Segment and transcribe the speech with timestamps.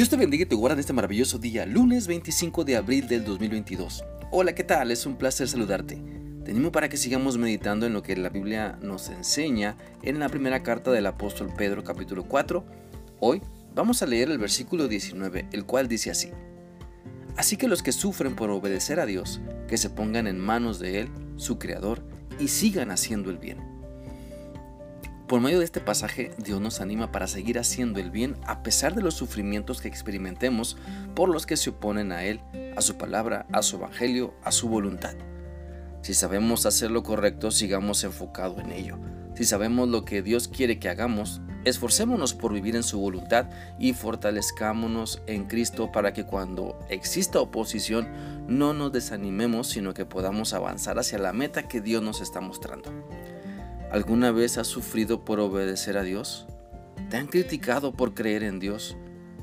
[0.00, 3.22] Dios te bendiga y te guarda en este maravilloso día, lunes 25 de abril del
[3.22, 4.02] 2022.
[4.30, 4.90] Hola, ¿qué tal?
[4.90, 6.02] Es un placer saludarte.
[6.42, 10.30] Te animo para que sigamos meditando en lo que la Biblia nos enseña en la
[10.30, 12.64] primera carta del apóstol Pedro capítulo 4.
[13.20, 13.42] Hoy
[13.74, 16.30] vamos a leer el versículo 19, el cual dice así.
[17.36, 21.00] Así que los que sufren por obedecer a Dios, que se pongan en manos de
[21.00, 22.02] Él, su Creador,
[22.38, 23.69] y sigan haciendo el bien
[25.30, 28.96] por medio de este pasaje, Dios nos anima para seguir haciendo el bien a pesar
[28.96, 30.76] de los sufrimientos que experimentemos
[31.14, 32.40] por los que se oponen a Él,
[32.76, 35.14] a su palabra, a su evangelio, a su voluntad.
[36.02, 38.98] Si sabemos hacer lo correcto, sigamos enfocados en ello.
[39.36, 43.92] Si sabemos lo que Dios quiere que hagamos, esforcémonos por vivir en su voluntad y
[43.92, 48.08] fortalezcámonos en Cristo para que cuando exista oposición
[48.48, 52.90] no nos desanimemos, sino que podamos avanzar hacia la meta que Dios nos está mostrando.
[53.90, 56.46] ¿Alguna vez has sufrido por obedecer a Dios?
[57.08, 58.96] ¿Te han criticado por creer en Dios?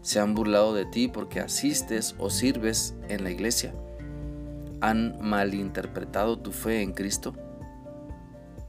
[0.00, 3.74] ¿Se han burlado de ti porque asistes o sirves en la iglesia?
[4.80, 7.34] ¿Han malinterpretado tu fe en Cristo?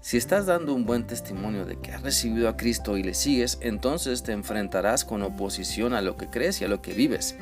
[0.02, 3.60] Si estás dando un buen testimonio de que has recibido a Cristo y le sigues,
[3.62, 7.36] entonces te enfrentarás con oposición a lo que crees y a lo que vives.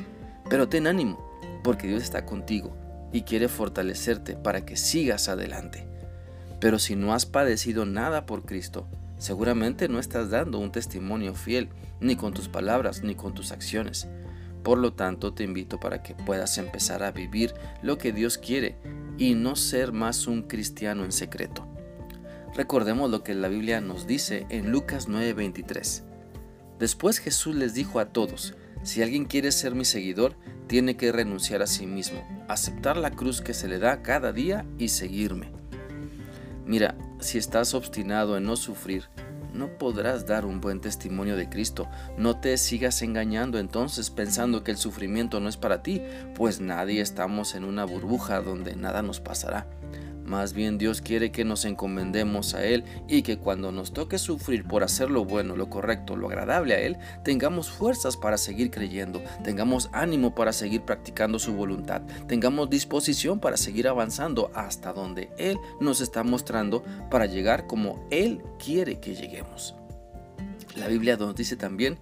[0.50, 1.18] Pero ten ánimo,
[1.64, 2.76] porque Dios está contigo
[3.10, 5.88] y quiere fortalecerte para que sigas adelante.
[6.60, 11.68] Pero si no has padecido nada por Cristo, seguramente no estás dando un testimonio fiel,
[12.00, 14.08] ni con tus palabras, ni con tus acciones.
[14.62, 18.76] Por lo tanto, te invito para que puedas empezar a vivir lo que Dios quiere
[19.16, 21.66] y no ser más un cristiano en secreto.
[22.54, 26.02] Recordemos lo que la Biblia nos dice en Lucas 9:23.
[26.78, 31.62] Después Jesús les dijo a todos, si alguien quiere ser mi seguidor, tiene que renunciar
[31.62, 35.57] a sí mismo, aceptar la cruz que se le da cada día y seguirme.
[36.68, 39.04] Mira, si estás obstinado en no sufrir,
[39.54, 41.88] no podrás dar un buen testimonio de Cristo.
[42.18, 46.02] No te sigas engañando entonces pensando que el sufrimiento no es para ti,
[46.34, 49.66] pues nadie estamos en una burbuja donde nada nos pasará.
[50.28, 54.64] Más bien Dios quiere que nos encomendemos a Él y que cuando nos toque sufrir
[54.64, 59.22] por hacer lo bueno, lo correcto, lo agradable a Él, tengamos fuerzas para seguir creyendo,
[59.42, 65.56] tengamos ánimo para seguir practicando su voluntad, tengamos disposición para seguir avanzando hasta donde Él
[65.80, 69.76] nos está mostrando para llegar como Él quiere que lleguemos.
[70.76, 71.98] La Biblia nos dice también,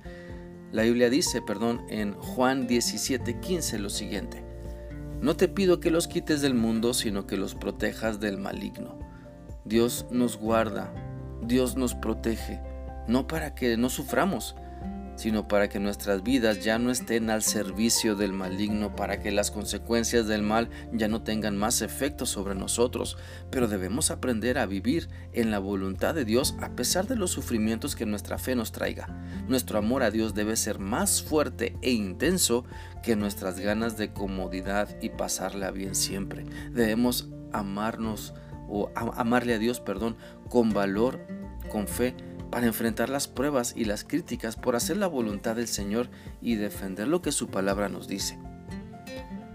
[0.72, 4.45] la Biblia dice, perdón, en Juan 17:15 lo siguiente.
[5.21, 8.99] No te pido que los quites del mundo, sino que los protejas del maligno.
[9.65, 10.93] Dios nos guarda,
[11.43, 12.60] Dios nos protege,
[13.09, 14.54] no para que no suframos,
[15.16, 19.50] sino para que nuestras vidas ya no estén al servicio del maligno, para que las
[19.50, 23.16] consecuencias del mal ya no tengan más efecto sobre nosotros.
[23.50, 27.97] Pero debemos aprender a vivir en la voluntad de Dios a pesar de los sufrimientos
[27.97, 29.09] que nuestra fe nos traiga.
[29.49, 32.65] Nuestro amor a Dios debe ser más fuerte e intenso
[33.03, 36.44] que nuestras ganas de comodidad y pasarla bien siempre.
[36.72, 38.34] Debemos amarnos
[38.69, 40.16] o amarle a Dios, perdón,
[40.48, 41.27] con valor,
[41.71, 42.15] con fe,
[42.50, 46.08] para enfrentar las pruebas y las críticas por hacer la voluntad del Señor
[46.40, 48.38] y defender lo que su palabra nos dice.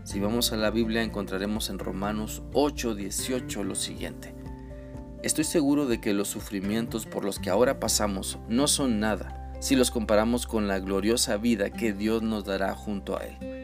[0.04, 4.34] Si vamos a la Biblia encontraremos en Romanos 8:18 lo siguiente.
[5.24, 9.76] Estoy seguro de que los sufrimientos por los que ahora pasamos no son nada si
[9.76, 13.61] los comparamos con la gloriosa vida que Dios nos dará junto a Él.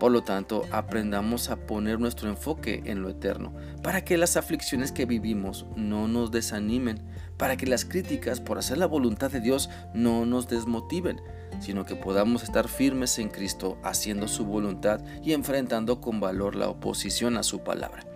[0.00, 3.52] Por lo tanto, aprendamos a poner nuestro enfoque en lo eterno,
[3.82, 7.02] para que las aflicciones que vivimos no nos desanimen,
[7.36, 11.20] para que las críticas por hacer la voluntad de Dios no nos desmotiven,
[11.60, 16.70] sino que podamos estar firmes en Cristo, haciendo su voluntad y enfrentando con valor la
[16.70, 18.06] oposición a su palabra.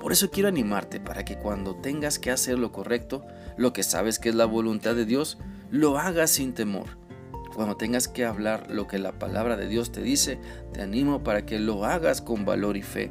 [0.00, 3.24] Por eso quiero animarte para que cuando tengas que hacer lo correcto,
[3.56, 5.38] lo que sabes que es la voluntad de Dios,
[5.70, 6.99] lo hagas sin temor
[7.54, 10.38] cuando tengas que hablar lo que la palabra de Dios te dice,
[10.72, 13.10] te animo para que lo hagas con valor y fe.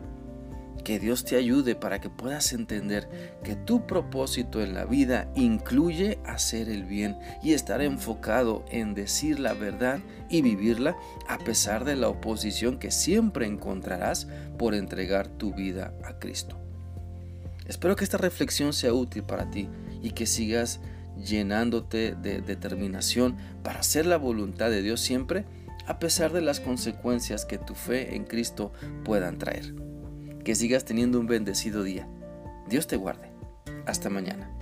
[0.84, 6.20] Que Dios te ayude para que puedas entender que tu propósito en la vida incluye
[6.26, 10.00] hacer el bien y estar enfocado en decir la verdad
[10.30, 10.96] y vivirla
[11.28, 14.28] a pesar de la oposición que siempre encontrarás
[14.58, 16.58] por entregar tu vida a Cristo.
[17.66, 19.70] Espero que esta reflexión sea útil para ti
[20.02, 20.80] y que sigas
[21.24, 25.46] llenándote de determinación para hacer la voluntad de Dios siempre,
[25.88, 28.72] a pesar de las consecuencias que tu fe en Cristo
[29.04, 29.74] puedan traer.
[30.44, 32.08] Que sigas teniendo un bendecido día.
[32.68, 33.32] Dios te guarde.
[33.86, 34.59] Hasta mañana.